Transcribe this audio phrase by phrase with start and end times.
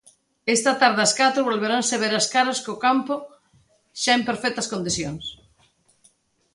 [0.55, 3.15] Esta tarde, as catro, volveranse ver as caras, co campo
[4.01, 5.25] xa en perfectas condicións.